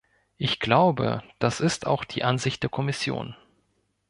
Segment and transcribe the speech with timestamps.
[0.37, 3.35] Ich glaube, dass ist auch die Ansicht der Kommission.